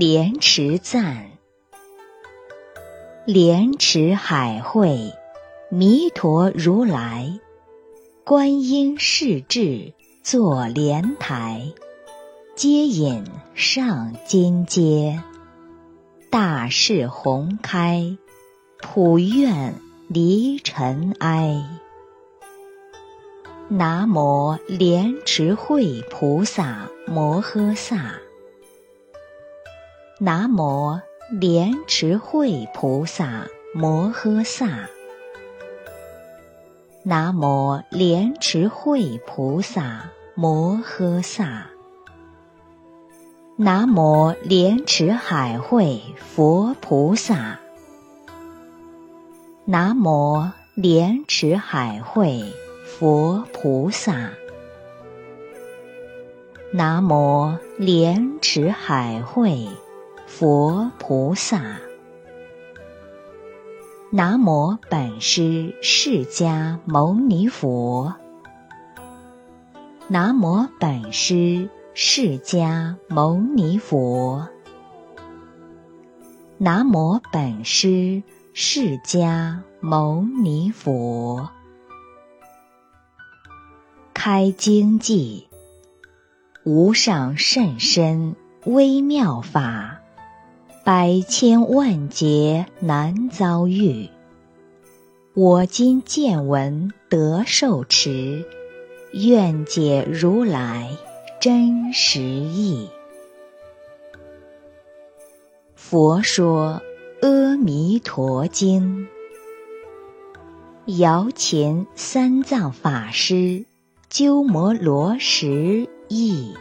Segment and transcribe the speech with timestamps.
[0.00, 1.26] 莲池赞。
[3.26, 5.12] 莲池海会，
[5.68, 7.38] 弥陀如来，
[8.24, 9.92] 观音世智
[10.22, 11.74] 坐莲台，
[12.56, 15.22] 接引上金阶，
[16.30, 18.16] 大势宏开，
[18.80, 19.74] 普愿
[20.08, 21.62] 离尘埃。
[23.68, 28.14] 南无莲池会菩萨摩诃萨。
[30.22, 34.86] 南无莲池会菩萨摩诃萨。
[37.02, 41.68] 南无莲池会菩萨摩诃萨。
[43.56, 47.58] 南无莲池海会佛菩萨。
[49.64, 52.44] 南无莲池海会
[52.84, 54.32] 佛菩萨。
[56.74, 59.66] 南无莲池海会。
[60.32, 61.80] 佛菩萨，
[64.10, 68.14] 南无本师释迦牟尼佛。
[70.06, 74.48] 南无本师释迦牟尼佛。
[76.58, 78.22] 南无本师
[78.54, 81.50] 释迦牟尼佛。
[84.14, 85.48] 开经记，
[86.64, 89.99] 无上甚深微妙法。
[90.82, 94.08] 百千万劫难遭遇，
[95.34, 98.46] 我今见闻得受持，
[99.12, 100.96] 愿解如来
[101.38, 102.88] 真实义。
[105.74, 106.80] 佛说
[107.28, 109.06] 《阿弥陀经》，
[110.98, 113.66] 摇前三藏法师
[114.08, 116.54] 鸠摩罗什译，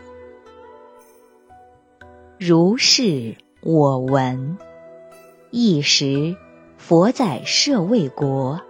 [2.37, 3.37] 如是。
[3.61, 4.57] 我闻，
[5.51, 6.37] 一时，
[6.77, 8.61] 佛在舍卫国，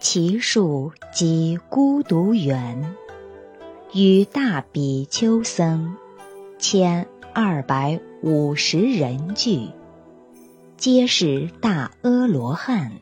[0.00, 2.96] 其数即孤独园，
[3.92, 5.96] 与大比丘僧
[6.58, 9.68] 千二百五十人聚，
[10.78, 12.92] 皆是大阿罗汉。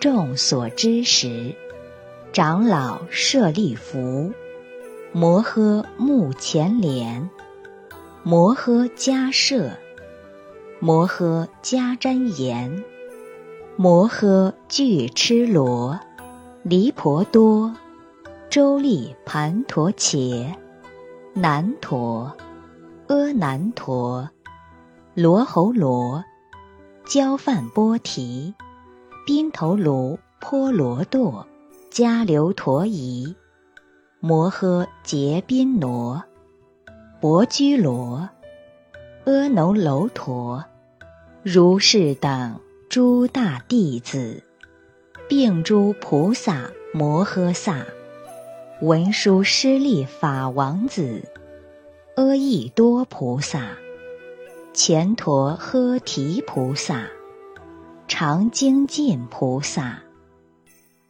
[0.00, 1.54] 众所知时，
[2.30, 4.32] 长老舍利弗、
[5.12, 7.30] 摩诃目犍连、
[8.22, 9.78] 摩诃迦摄。
[10.84, 12.82] 摩诃迦旃延，
[13.76, 15.96] 摩诃俱笞罗，
[16.64, 17.72] 离婆多，
[18.50, 20.56] 周利盘陀伽，
[21.34, 22.36] 难陀，
[23.06, 24.28] 阿难陀，
[25.14, 26.24] 罗侯罗，
[27.04, 28.52] 焦梵波提，
[29.24, 31.44] 宾头卢波罗堕，
[31.92, 33.36] 迦留陀夷，
[34.18, 36.20] 摩诃结宾罗，
[37.20, 38.28] 薄居罗，
[39.26, 40.64] 阿耨楼陀。
[41.44, 44.44] 如是等诸大弟子，
[45.28, 47.84] 并诸菩萨摩诃萨，
[48.80, 51.24] 文殊师利法王子，
[52.14, 53.76] 阿逸多菩萨，
[54.72, 57.08] 乾陀诃提菩萨，
[58.06, 60.00] 常精进菩萨，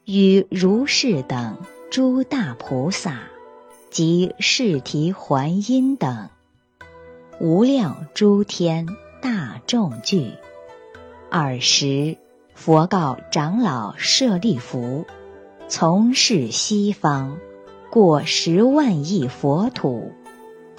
[0.06, 1.58] 与如是等
[1.90, 3.24] 诸大菩萨
[3.90, 6.30] 及释提还因等，
[7.38, 8.86] 无量诸天。
[9.22, 10.32] 大众聚，
[11.30, 12.18] 尔时
[12.56, 15.06] 佛告长老舍利弗：
[15.68, 17.38] 从事西方，
[17.88, 20.10] 过十万亿佛土，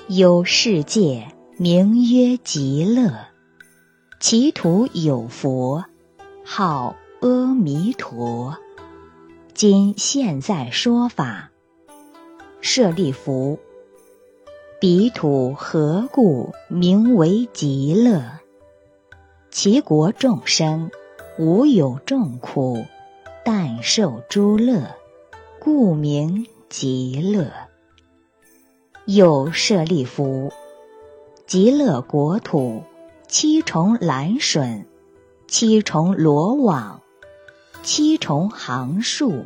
[0.09, 3.27] 有世界名曰极乐，
[4.19, 5.85] 其土有佛，
[6.43, 8.57] 号阿弥陀。
[9.53, 11.49] 今现在说法，
[12.59, 13.57] 舍利弗。
[14.81, 18.21] 彼土何故名为极乐？
[19.53, 20.89] 其国众生
[21.37, 22.87] 无有众苦，
[23.45, 24.95] 但受诸乐，
[25.59, 27.51] 故名极乐。
[29.05, 30.51] 又舍利弗，
[31.45, 32.81] 极乐国土
[33.27, 34.87] 七重蓝笋，
[35.47, 37.03] 七重罗网，
[37.83, 39.45] 七重行树，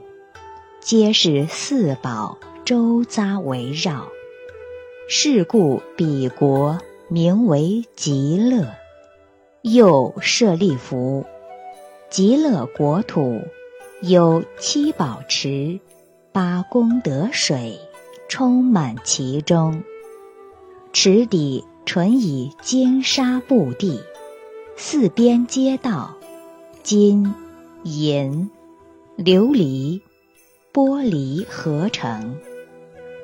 [0.80, 4.08] 皆是四宝周匝围绕。
[5.10, 8.68] 是故彼国名为极乐。
[9.64, 11.26] 又舍利弗，
[12.10, 13.42] 极乐国土
[14.02, 15.80] 有七宝池、
[16.32, 17.80] 八功德水，
[18.30, 19.84] 充满其中。
[20.94, 24.00] 池底纯以金沙布地，
[24.76, 26.16] 四边街道，
[26.84, 27.34] 金、
[27.84, 28.50] 银、
[29.18, 30.02] 琉璃、
[30.72, 32.38] 玻璃合成，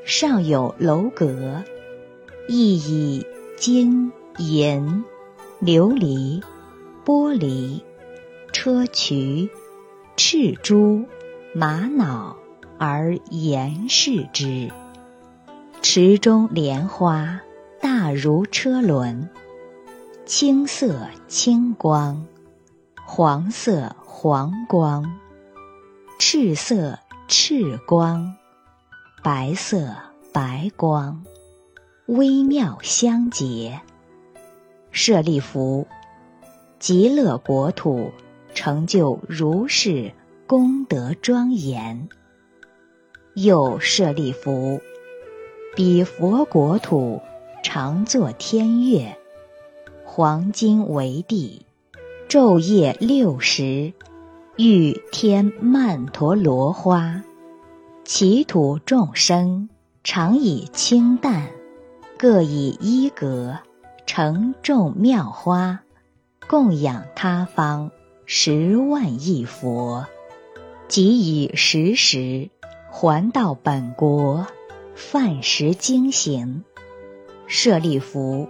[0.04, 1.64] 上有楼阁。
[2.50, 3.26] 亦以
[3.58, 5.06] 金、银、
[5.66, 6.44] 琉璃、
[7.06, 7.82] 玻璃、
[8.52, 9.50] 砗磲、
[10.18, 11.06] 赤珠、
[11.56, 12.36] 玛瑙
[12.78, 14.70] 而严饰之。
[15.82, 17.40] 池中莲花
[17.80, 19.30] 大如车轮，
[20.26, 22.26] 青色青光，
[23.06, 25.18] 黄色黄光，
[26.20, 27.00] 赤色
[27.30, 28.36] 赤光，
[29.24, 29.96] 白色
[30.34, 31.24] 白光，
[32.08, 33.80] 微妙相结。
[34.96, 35.88] 舍利弗，
[36.78, 38.12] 极乐国土
[38.54, 40.14] 成就如是
[40.46, 42.08] 功德庄严。
[43.34, 44.80] 又舍利弗，
[45.76, 47.20] 彼佛国土
[47.64, 49.18] 常作天乐，
[50.06, 51.66] 黄金为地，
[52.30, 53.94] 昼夜六时，
[54.58, 57.24] 欲天曼陀罗花，
[58.06, 59.70] 其土众生
[60.04, 61.48] 常以清淡，
[62.16, 63.58] 各以衣革。
[64.06, 65.80] 成众妙花，
[66.48, 67.92] 供养他方
[68.26, 70.06] 十万亿佛，
[70.88, 72.50] 即以时时
[72.92, 74.46] 还到本国，
[74.96, 76.64] 饭食经行。
[77.48, 78.48] 舍利弗，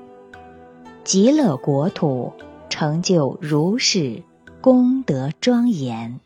[1.03, 2.33] 极乐国土
[2.69, 4.23] 成就如是
[4.61, 6.19] 功德庄严。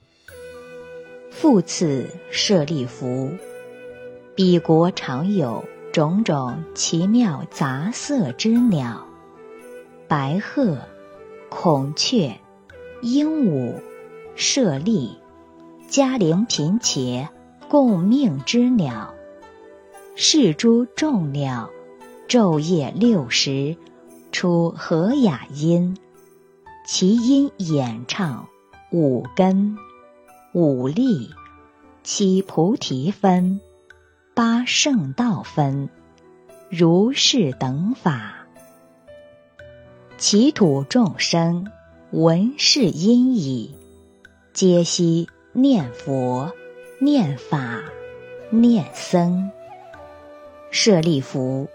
[1.31, 3.31] 复次，舍利弗，
[4.35, 9.06] 彼国常有种种奇妙杂色之鸟。
[10.07, 10.77] 白鹤、
[11.49, 12.39] 孔雀、
[13.01, 13.81] 鹦鹉、
[14.37, 15.17] 舍利、
[15.89, 17.27] 嘉陵频伽，
[17.67, 19.13] 共命之鸟，
[20.15, 21.69] 是诸众鸟，
[22.29, 23.75] 昼夜六时，
[24.31, 25.97] 出和雅音，
[26.85, 28.47] 其音演唱
[28.93, 29.77] 五根、
[30.53, 31.31] 五力、
[32.03, 33.59] 七菩提分、
[34.33, 35.89] 八圣道分，
[36.69, 38.36] 如是等法。
[40.19, 41.67] 其土众生
[42.09, 43.75] 闻是音已，
[44.51, 46.51] 皆悉念佛、
[46.99, 47.83] 念法、
[48.49, 49.51] 念僧。
[50.71, 51.67] 舍利弗，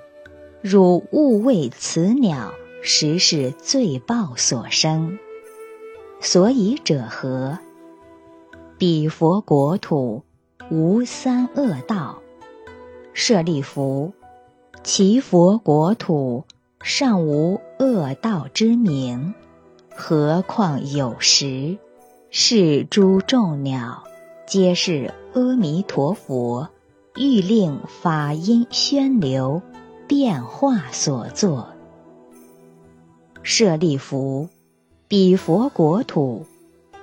[0.61, 2.53] 汝勿谓此鸟
[2.83, 5.21] 实是罪报所生。
[6.21, 7.61] 所以者何？
[8.77, 10.25] 彼佛国土
[10.69, 12.21] 无三恶道。
[13.15, 14.13] 舍利弗，
[14.83, 16.43] 其佛国土。
[16.85, 19.35] 尚无恶道之名，
[19.91, 21.79] 何况有时？
[22.31, 24.05] 是诸众鸟，
[24.47, 26.69] 皆是阿弥陀佛
[27.17, 29.63] 欲令法音宣流
[30.07, 31.71] 变化所作。
[33.43, 34.49] 舍利弗，
[35.09, 36.47] 彼佛国土，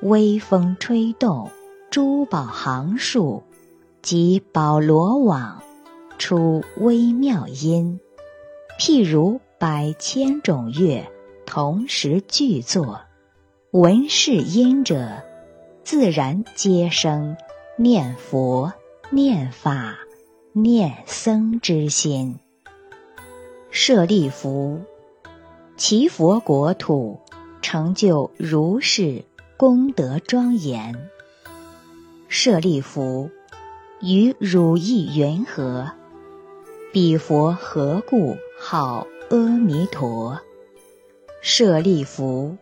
[0.01, 1.49] 微风吹动，
[1.91, 3.43] 珠宝行树
[4.01, 5.61] 及宝罗网，
[6.17, 7.99] 出微妙音，
[8.79, 9.41] 譬如。
[9.59, 11.05] 百千种乐
[11.45, 13.01] 同时具作，
[13.71, 15.21] 闻是音者，
[15.83, 17.35] 自然皆生
[17.75, 18.71] 念佛、
[19.09, 19.97] 念法、
[20.53, 22.39] 念僧之心。
[23.69, 24.79] 舍利弗，
[25.75, 27.19] 其佛国土
[27.61, 29.25] 成就如是
[29.57, 30.95] 功德庄严。
[32.29, 33.29] 舍利弗，
[33.99, 35.91] 于汝意云何？
[36.93, 39.05] 彼佛何故号？
[39.29, 40.39] 阿弥陀，
[41.39, 42.57] 舍利弗，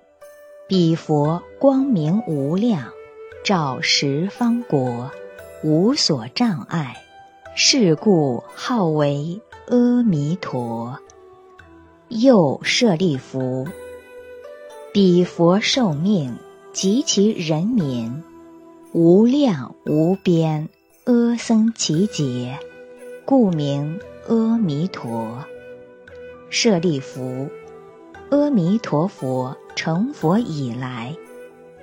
[0.67, 2.91] 彼佛光明无量，
[3.41, 5.09] 照十方国，
[5.63, 6.97] 无所障碍，
[7.55, 10.99] 是故号为阿弥陀。
[12.09, 13.65] 又舍利弗，
[14.91, 16.35] 彼佛寿命
[16.73, 18.21] 及其人民，
[18.91, 20.67] 无量无边，
[21.05, 22.59] 阿僧祇劫，
[23.23, 25.45] 故名阿弥陀。
[26.49, 27.49] 舍利弗，
[28.29, 31.13] 阿弥陀佛成佛以来，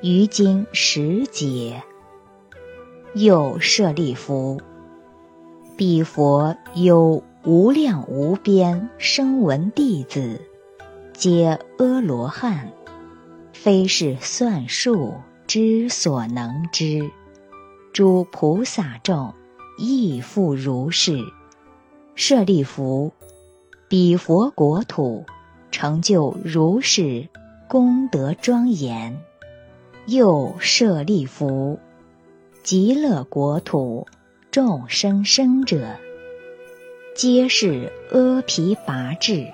[0.00, 1.83] 于今十劫。
[3.14, 4.62] 又舍利弗，
[5.76, 10.40] 彼佛有无量无边声闻弟子，
[11.12, 12.73] 皆阿罗汉，
[13.52, 15.12] 非是算数
[15.47, 17.11] 之所能知。
[17.92, 19.35] 诸菩萨众
[19.76, 21.18] 亦复如是。
[22.14, 23.12] 舍利弗。
[23.95, 25.25] 彼佛国土
[25.71, 27.29] 成就如是
[27.69, 29.21] 功德庄严，
[30.07, 31.79] 又舍利弗，
[32.65, 34.09] 极乐国土
[34.51, 35.95] 众生生者，
[37.15, 39.47] 皆是阿毗跋致，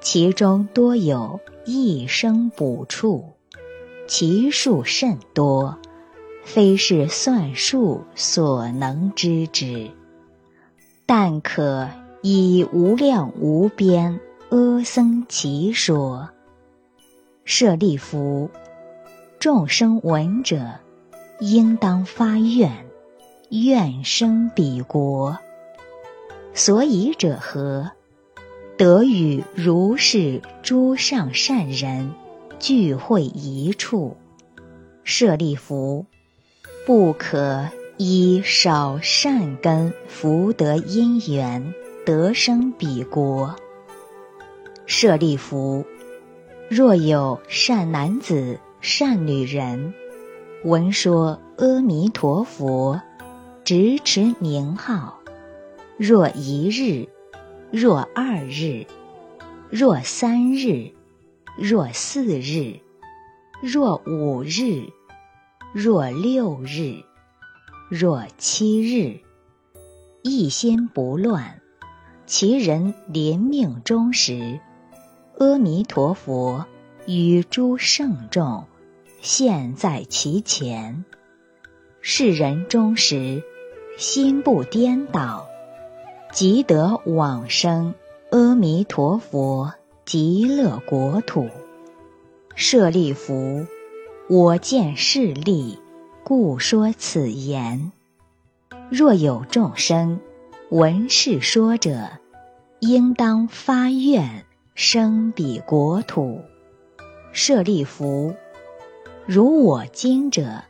[0.00, 3.24] 其中多有一生补处，
[4.06, 5.76] 其数甚多，
[6.44, 9.90] 非是算数所能知之，
[11.06, 11.88] 但可。
[12.20, 14.18] 以无量无边
[14.50, 16.30] 阿僧祇说，
[17.44, 18.50] 舍利弗，
[19.38, 20.80] 众生闻者，
[21.38, 22.86] 应当发愿，
[23.50, 25.38] 愿生彼国。
[26.54, 27.92] 所以者何？
[28.76, 32.12] 得与如是诸上善人
[32.58, 34.16] 聚会一处。
[35.04, 36.06] 舍利弗，
[36.84, 41.74] 不可以少善根福德因缘
[42.08, 43.54] 得生彼国。
[44.86, 45.84] 舍利弗，
[46.70, 49.92] 若有善男子、善女人，
[50.64, 52.98] 闻说阿弥陀佛，
[53.62, 55.20] 执持名号，
[55.98, 57.06] 若一日。
[57.70, 58.86] 若二日，
[59.68, 60.92] 若三日，
[61.58, 62.80] 若四日，
[63.60, 64.88] 若五日，
[65.74, 67.04] 若六日，
[67.90, 69.20] 若七日，
[70.22, 71.60] 一心不乱，
[72.28, 74.60] 其人临命终时，
[75.38, 76.66] 阿弥陀佛
[77.06, 78.66] 与诸圣众
[79.22, 81.06] 现，在其前，
[82.02, 83.42] 世人终时
[83.96, 85.46] 心不颠倒。
[86.30, 87.94] 即得往生
[88.30, 89.72] 阿弥陀佛
[90.04, 91.48] 极乐国土。
[92.54, 93.64] 舍利弗，
[94.28, 95.78] 我见势利，
[96.24, 97.90] 故说此言。
[98.90, 100.20] 若有众生
[100.70, 102.10] 闻是说者，
[102.80, 104.44] 应当发愿
[104.74, 106.42] 生彼国土。
[107.32, 108.34] 舍利弗，
[109.24, 110.64] 如我今者，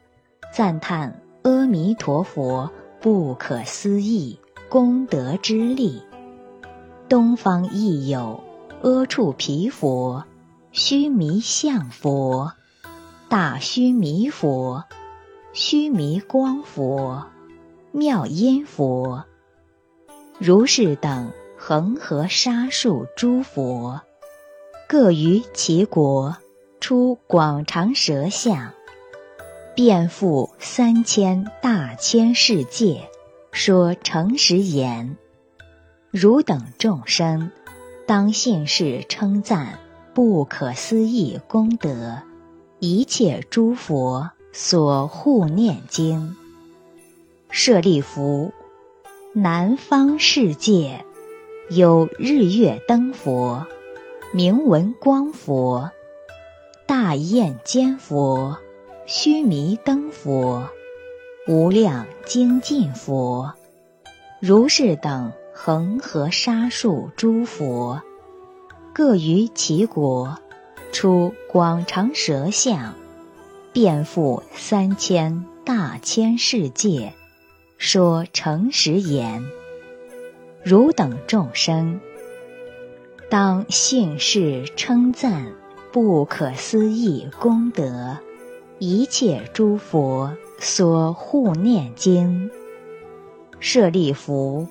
[0.54, 4.38] 赞叹阿弥陀佛不可思议。
[4.68, 6.02] 功德之力，
[7.08, 8.44] 东方亦有
[8.82, 10.24] 阿处毗佛、
[10.70, 12.52] 须弥相佛、
[13.28, 14.84] 大须弥佛、
[15.52, 17.26] 须弥光佛、
[17.90, 19.24] 妙音佛，
[20.38, 24.00] 如是等恒河沙数诸佛，
[24.88, 26.36] 各于其国
[26.78, 28.72] 出广长舌相，
[29.74, 33.10] 遍覆三千大千世界。
[33.50, 35.16] 说诚实言，
[36.12, 37.50] 汝等众生，
[38.06, 39.80] 当信是称赞
[40.14, 42.22] 不可思议功德，
[42.78, 46.36] 一切诸佛所护念经。
[47.50, 48.52] 舍利弗，
[49.34, 51.04] 南方世界
[51.68, 53.66] 有日月灯佛、
[54.32, 55.90] 明文光佛、
[56.86, 58.56] 大焰尖佛、
[59.06, 60.68] 须弥灯佛。
[61.46, 63.54] 无量精进佛，
[64.38, 68.02] 如是等恒河沙数诸佛，
[68.92, 70.38] 各于其国
[70.92, 72.94] 出广长舌相，
[73.72, 77.14] 遍覆三千大千世界，
[77.78, 79.42] 说诚实言：
[80.62, 82.00] 汝等众生，
[83.30, 85.54] 当信是称赞
[85.90, 88.18] 不可思议功德，
[88.78, 90.36] 一切诸佛。
[90.60, 92.50] 所护念经，
[93.60, 94.66] 舍利弗，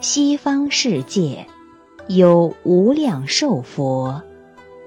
[0.00, 1.46] 西方世界
[2.08, 4.20] 有无量寿佛、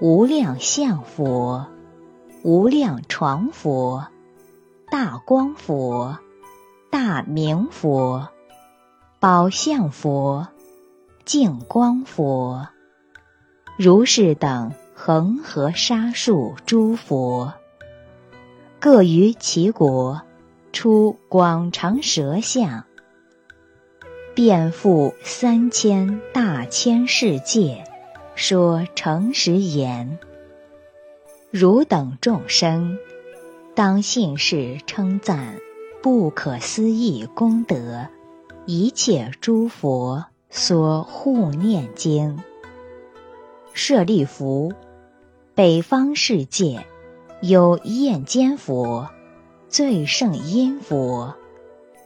[0.01, 1.68] 无量相佛、
[2.44, 4.08] 无量床佛、
[4.92, 6.18] 大光佛、
[6.94, 8.30] 大明佛、
[9.20, 10.48] 宝相佛、
[11.26, 12.68] 净光佛，
[13.80, 17.56] 如是等恒河沙数诸佛。
[18.80, 20.22] 各于其国
[20.72, 22.86] 出广长舌相，
[24.36, 27.86] 遍覆三千大千世界，
[28.36, 30.20] 说诚实言：
[31.50, 33.00] 汝等众生，
[33.74, 35.56] 当信是称赞
[36.03, 38.07] 不可思议功德，
[38.65, 42.39] 一切诸佛所护念经。
[43.72, 44.74] 舍利弗，
[45.55, 46.86] 北方世界。
[47.41, 49.10] 有焰坚佛、
[49.69, 51.36] 最胜音佛、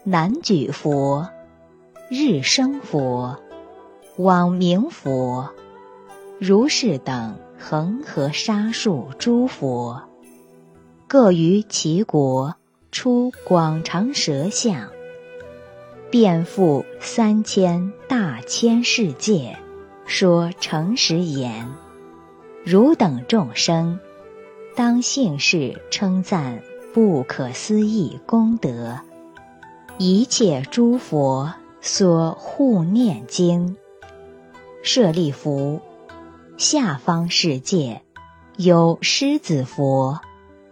[0.03, 1.29] 南举佛、
[2.07, 3.39] 日生佛、
[4.17, 5.49] 往明佛，
[6.39, 10.03] 如是等恒河沙数诸佛，
[11.07, 12.55] 各于其国
[12.97, 14.89] 出广长舌相，
[16.09, 19.55] 遍覆三千大千世界，
[20.07, 21.67] 说诚实言：
[22.65, 23.99] 汝等众生。
[24.75, 28.99] 当信是称赞不可思议功德，
[29.99, 33.77] 一切诸佛所护念经。
[34.81, 35.81] 舍利弗，
[36.57, 38.01] 下方世界
[38.55, 40.19] 有狮子佛、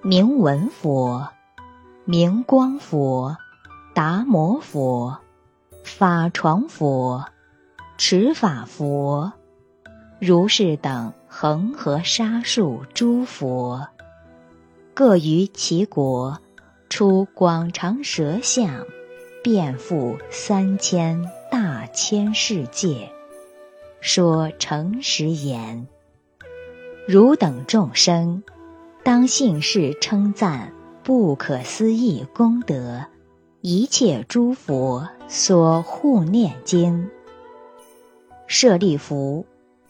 [0.01, 1.29] 明文佛、
[2.05, 3.35] 明光佛、
[3.93, 5.17] 达摩佛、
[5.83, 7.25] 法床佛、
[7.97, 9.33] 持法佛，
[10.19, 11.11] 如是等。
[11.37, 13.89] 恒河沙数诸佛，
[14.93, 16.39] 各于其国，
[16.87, 18.85] 出广长舌相，
[19.43, 23.11] 遍覆三千大千世界，
[23.99, 25.87] 说诚实言：
[27.05, 28.41] 汝等众生，
[29.03, 30.71] 当信是称赞
[31.05, 33.05] 不可思议功德，
[33.61, 37.11] 一切诸佛所护念经。
[38.47, 39.45] 舍利弗。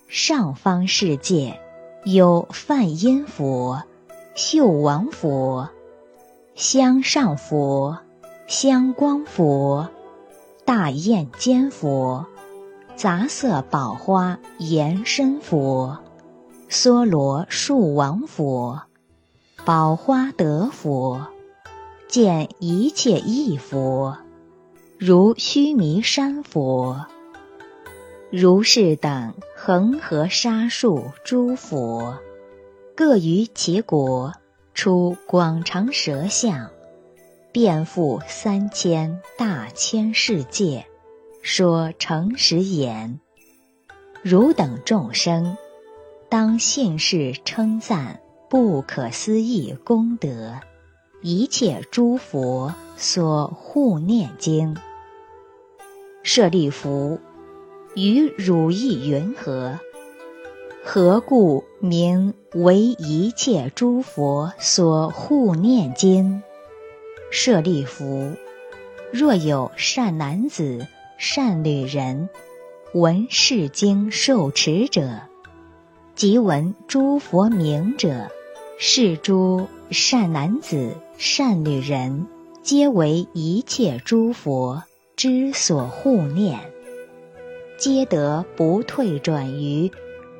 [0.07, 1.59] 上方世界
[2.03, 3.83] 有梵音佛、
[4.35, 5.69] 秀王佛、
[6.53, 7.99] 香上佛、
[8.45, 9.89] 香光佛、
[10.63, 12.27] 大焰尖佛、
[12.95, 15.97] 杂色宝花延伸佛、
[16.69, 18.81] 梭罗树王佛、
[19.65, 21.25] 宝花德佛、
[22.07, 24.15] 见一切异佛，
[24.99, 27.07] 如须弥山佛。
[28.29, 32.19] 如是等恒河沙数诸佛，
[32.95, 34.33] 各于其国
[34.75, 36.69] 出广长舌相，
[37.51, 40.85] 遍覆三千大千世界，
[41.41, 43.19] 说诚实言：
[44.21, 45.57] 汝等众生，
[46.29, 48.19] 当信是称赞
[48.57, 50.61] 不可思议功德，
[51.21, 54.77] 一切诸佛所护念经。
[56.23, 57.19] 舍利弗。
[57.95, 59.77] 于汝意云何？
[60.85, 66.41] 何故名为一切诸佛所护念经？
[67.29, 68.31] 舍利弗，
[69.11, 72.29] 若有善男子、善女人，
[72.93, 75.23] 闻是经受持者，
[76.15, 78.29] 即闻诸佛名者，
[78.77, 82.27] 是诸善男子、善女人，
[82.61, 84.83] 皆为一切诸佛
[85.15, 86.59] 之所护念。
[87.77, 89.89] 皆得不退转于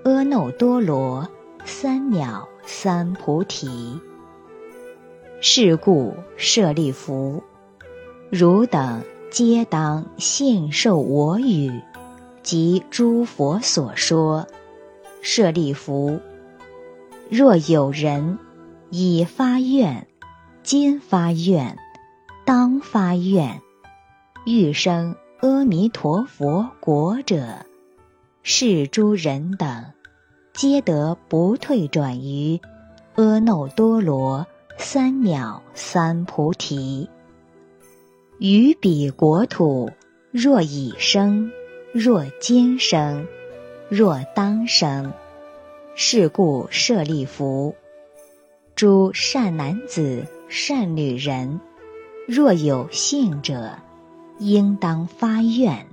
[0.04, 1.30] 阿耨多罗
[1.63, 4.02] 三藐三菩提。
[5.39, 7.41] 是故舍利弗，
[8.30, 11.82] 汝等皆当信受我语
[12.43, 14.45] 及诸佛所说。
[15.21, 16.19] 舍利弗，
[17.29, 18.38] 若有人
[18.91, 20.07] 已发愿，
[20.63, 21.77] 今发愿，
[22.45, 23.61] 当发愿，
[24.45, 25.15] 欲生。
[25.41, 27.65] 阿弥陀佛国者，
[28.41, 29.85] 是诸人等，
[30.53, 32.59] 皆得不退转于
[33.15, 37.09] 阿耨多罗三藐三菩提。
[38.39, 39.91] 于彼国土，
[40.31, 41.51] 若已生，
[41.93, 43.27] 若今生，
[43.89, 45.13] 若当生，
[45.97, 47.73] 是故舍利弗，
[48.75, 51.62] 诸善男子、善女人，
[52.27, 53.71] 若有信者。
[54.38, 55.88] 应当发愿，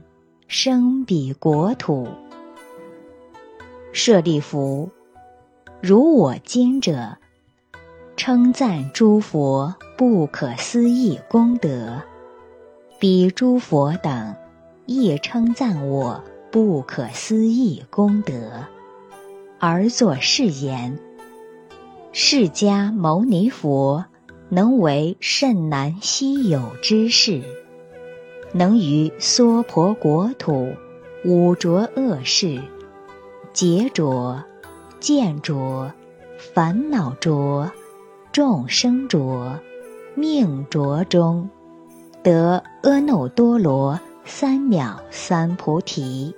[0.49, 2.09] 生彼国土。
[3.93, 4.91] 舍利弗，
[5.81, 7.19] 如我今者，
[8.17, 12.03] 称赞诸佛不可思议功德，
[12.99, 14.35] 彼诸佛等
[14.87, 18.67] 亦称赞我不可思议功德，
[19.65, 20.99] 而作是言：
[22.11, 24.07] 释迦牟尼佛
[24.49, 27.43] 能为甚难稀有之事。
[28.53, 30.73] 能于娑婆国土
[31.25, 32.61] 五浊恶世、
[33.53, 34.43] 劫浊、
[34.99, 35.93] 见浊、
[36.37, 37.71] 烦恼浊、
[38.33, 39.61] 众生浊、
[40.17, 41.49] 命浊中，
[42.25, 46.35] 得阿耨多罗三藐三菩提，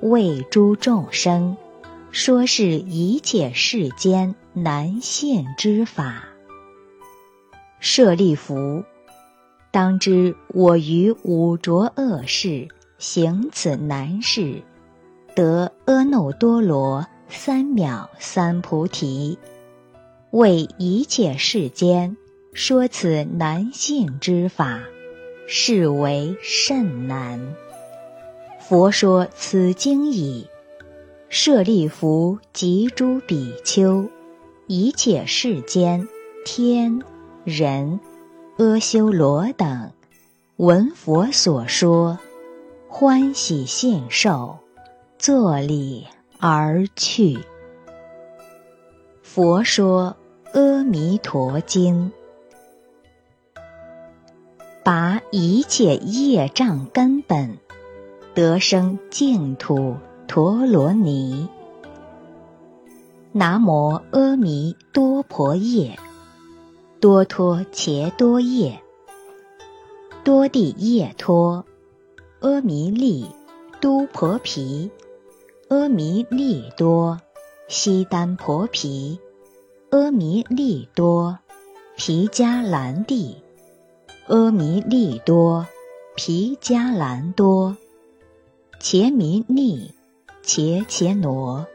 [0.00, 1.56] 为诸众生
[2.16, 6.28] 说是一切世间难信之法。
[7.80, 8.84] 舍利弗。
[9.72, 14.62] 当知我于五浊恶世行此难事，
[15.34, 19.36] 得阿耨多罗三藐三菩提，
[20.30, 22.16] 为一切世间
[22.52, 24.78] 说此难信之法，
[25.48, 27.56] 是为甚难。
[28.60, 30.46] 佛说此经已，
[31.36, 34.08] 舍利弗及诸比丘，
[34.68, 36.06] 一切世间
[36.44, 37.02] 天
[37.42, 37.98] 人。
[38.56, 39.90] 阿修罗等
[40.58, 42.20] 闻佛所说，
[42.86, 44.58] 欢喜信受，
[45.18, 46.06] 作礼
[46.38, 47.40] 而去。
[49.20, 50.14] 佛说
[50.56, 52.12] 《阿弥陀经》，
[54.84, 57.58] 拔一切业障根本，
[58.34, 61.48] 得生净土陀罗尼。
[63.32, 65.98] 南无阿弥多婆夜。
[67.00, 68.80] 多托伽多夜，
[70.24, 71.66] 多地夜托，
[72.40, 73.26] 阿弥利
[73.78, 74.90] 都婆毗，
[75.68, 77.20] 阿弥利多，
[77.68, 79.20] 悉丹婆毗，
[79.90, 81.38] 阿弥利多，
[81.94, 83.36] 毗迦兰帝，
[84.28, 85.66] 阿弥利多，
[86.16, 87.76] 毗迦兰多，
[88.80, 89.92] 伽弥尼，
[90.44, 91.66] 伽伽罗，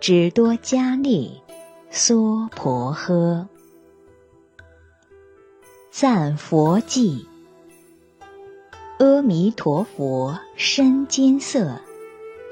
[0.00, 1.40] 只多迦利，
[1.88, 3.46] 娑婆诃。
[5.92, 7.24] 赞佛偈。
[8.98, 11.80] 阿弥陀佛，身金色，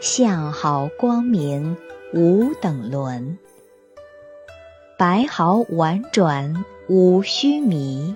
[0.01, 1.77] 相好光明，
[2.15, 3.37] 无等伦。
[4.97, 8.15] 白毫婉转，无须弥。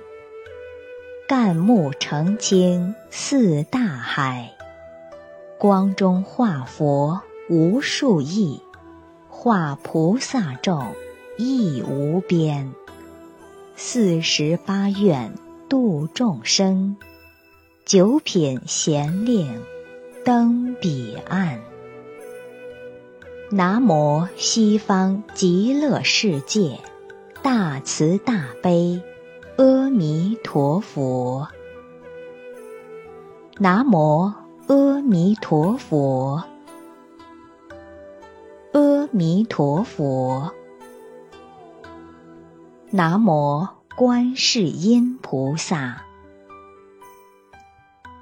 [1.26, 4.53] 干木澄清，似大海。
[5.64, 8.60] 光中化佛无数亿，
[9.30, 10.92] 化菩萨众
[11.38, 12.70] 亦无边。
[13.74, 15.32] 四十八愿
[15.66, 16.98] 度众生。
[17.86, 19.62] 九品贤令
[20.22, 21.58] 登彼岸。
[23.50, 26.78] 南无西方极乐世界
[27.42, 29.00] 大慈大悲
[29.56, 31.48] 阿弥陀佛。
[33.56, 34.30] 南无
[34.66, 36.42] 阿弥陀佛。
[38.72, 40.54] 阿弥陀佛。
[42.90, 46.02] 南无观世音菩萨。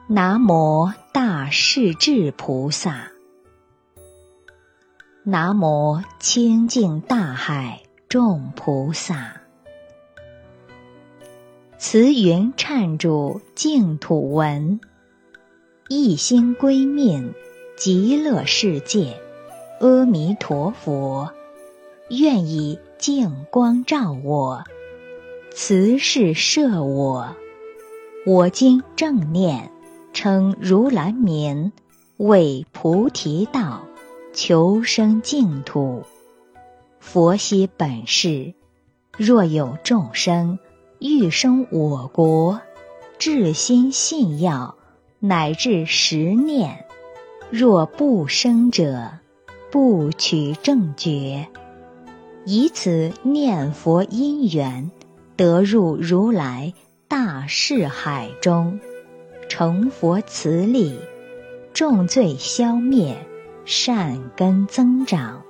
[0.08, 3.12] 南无大势至菩萨。
[5.22, 9.36] 南无清净大海众菩萨。
[11.78, 14.80] 慈云忏主净土文。
[15.94, 17.34] 一心归命
[17.76, 19.20] 极乐世界，
[19.78, 21.30] 阿弥陀佛，
[22.08, 24.64] 愿以净光照我，
[25.50, 27.36] 慈氏摄我，
[28.24, 29.70] 我今正念。
[30.14, 31.72] 称如来名，
[32.16, 33.82] 为菩提道，
[34.32, 36.04] 求生净土。
[37.00, 38.54] 佛悉本誓，
[39.18, 40.58] 若有众生
[41.00, 42.62] 欲生我国，
[43.18, 44.74] 至心信要，
[45.24, 46.84] 乃至十念，
[47.48, 49.20] 若不生者，
[49.70, 51.46] 不取正觉。
[52.44, 54.90] 以此念佛因缘，
[55.36, 56.74] 得入如来
[57.06, 58.80] 大士海中。
[59.48, 60.98] 成佛慈力，
[61.72, 63.24] 重罪消灭，
[63.64, 65.44] 善根增长。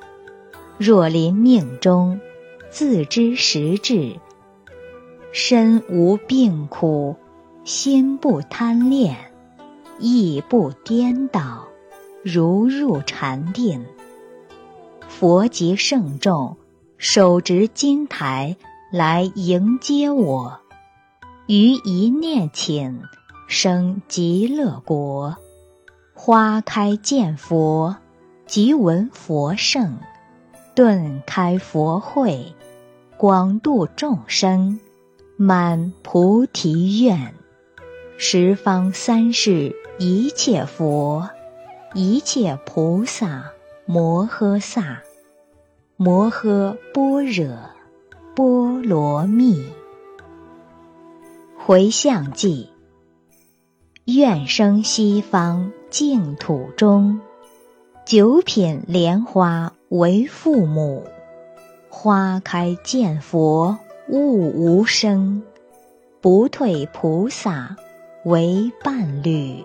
[0.76, 2.20] 若临命中，
[2.68, 4.16] 自知时至，
[5.32, 7.16] 身无病苦，
[7.64, 9.31] 心不贪恋，
[9.98, 11.68] 亦不颠倒，
[12.22, 13.84] 如入禅定。
[15.08, 16.56] 佛及圣众，
[16.98, 18.56] 手执金台
[18.90, 20.60] 来迎接我，
[21.46, 23.02] 于一念请。
[23.48, 25.36] 生极乐国，
[26.14, 27.96] 花开见佛，
[28.46, 29.98] 即闻佛圣，
[30.74, 32.54] 顿开佛慧，
[33.18, 34.80] 广度众生，
[35.36, 37.34] 满菩提愿。
[38.16, 41.30] 十方三世一切佛，
[41.94, 43.52] 一切菩萨
[43.86, 45.00] 摩诃萨，
[45.96, 47.46] 摩诃般若
[48.34, 49.64] 波罗蜜。
[51.56, 52.68] 回向记。
[54.06, 57.20] 愿生西方净土中，
[58.04, 61.04] 九品莲花为父母，
[61.88, 65.44] 花开见佛悟无生，
[66.20, 67.76] 不退菩萨
[68.24, 69.64] 为伴侣。